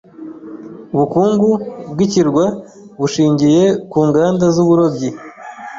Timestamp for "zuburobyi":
4.55-5.09